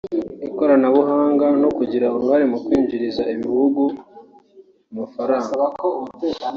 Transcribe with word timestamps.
ikoranabuhanga 0.47 1.45
no 1.61 1.69
kugira 1.77 2.07
uruhare 2.15 2.45
mu 2.51 2.57
kwinjriza 2.65 3.21
ibihugu 3.33 3.81
amafaranga 4.91 5.53